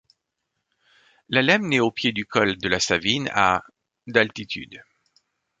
[1.29, 3.61] La Lemme naît au pied du col de la Savine, à
[4.07, 4.81] d'altitude.